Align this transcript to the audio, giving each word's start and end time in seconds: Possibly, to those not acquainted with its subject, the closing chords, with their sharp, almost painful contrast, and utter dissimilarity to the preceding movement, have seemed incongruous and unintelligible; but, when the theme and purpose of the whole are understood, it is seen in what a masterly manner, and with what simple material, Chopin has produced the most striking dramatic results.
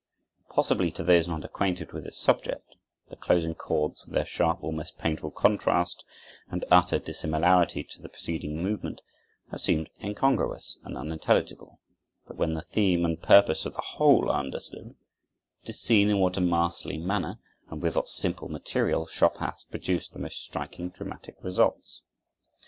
Possibly, 0.49 0.89
to 0.93 1.03
those 1.03 1.27
not 1.27 1.45
acquainted 1.45 1.93
with 1.93 2.07
its 2.07 2.17
subject, 2.17 2.73
the 3.09 3.15
closing 3.15 3.53
chords, 3.53 4.03
with 4.03 4.15
their 4.15 4.25
sharp, 4.25 4.63
almost 4.63 4.97
painful 4.97 5.29
contrast, 5.29 6.03
and 6.49 6.65
utter 6.71 6.97
dissimilarity 6.97 7.83
to 7.83 8.01
the 8.01 8.09
preceding 8.09 8.63
movement, 8.63 9.03
have 9.51 9.61
seemed 9.61 9.91
incongruous 10.03 10.79
and 10.83 10.97
unintelligible; 10.97 11.79
but, 12.25 12.35
when 12.35 12.55
the 12.55 12.63
theme 12.63 13.05
and 13.05 13.21
purpose 13.21 13.67
of 13.67 13.75
the 13.75 13.81
whole 13.89 14.27
are 14.31 14.39
understood, 14.39 14.95
it 15.61 15.69
is 15.69 15.79
seen 15.79 16.09
in 16.09 16.17
what 16.17 16.35
a 16.35 16.41
masterly 16.41 16.97
manner, 16.97 17.37
and 17.69 17.83
with 17.83 17.95
what 17.95 18.07
simple 18.09 18.49
material, 18.49 19.05
Chopin 19.05 19.41
has 19.49 19.67
produced 19.69 20.13
the 20.13 20.19
most 20.19 20.41
striking 20.41 20.89
dramatic 20.89 21.35
results. 21.43 22.01